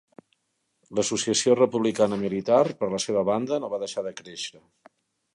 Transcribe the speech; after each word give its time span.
L'Associació 0.99 1.51
Republicana 1.59 2.17
Militar, 2.21 2.61
per 2.79 2.89
la 2.93 3.01
seva 3.03 3.23
banda, 3.27 3.59
no 3.65 3.69
va 3.75 3.81
deixar 3.85 4.05
de 4.07 4.15
créixer. 4.23 4.63